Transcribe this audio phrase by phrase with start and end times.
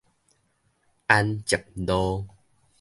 [1.05, 2.25] 安捷路